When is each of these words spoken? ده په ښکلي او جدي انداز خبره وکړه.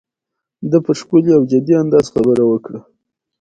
ده 0.69 0.77
په 0.85 0.91
ښکلي 0.99 1.31
او 1.37 1.43
جدي 1.51 1.73
انداز 1.81 2.05
خبره 2.13 2.43
وکړه. 2.47 2.79